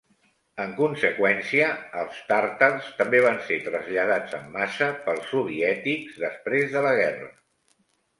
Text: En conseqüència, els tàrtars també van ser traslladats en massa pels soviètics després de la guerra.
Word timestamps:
En 0.61 0.71
conseqüència, 0.77 1.65
els 2.03 2.21
tàrtars 2.31 2.87
també 3.01 3.19
van 3.25 3.37
ser 3.49 3.57
traslladats 3.65 4.33
en 4.39 4.47
massa 4.55 4.87
pels 5.05 5.29
soviètics 5.35 6.17
després 6.25 6.75
de 6.77 6.83
la 6.87 6.95
guerra. 7.03 7.29